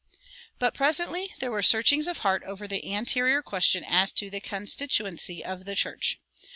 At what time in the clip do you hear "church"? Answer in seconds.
5.75-6.17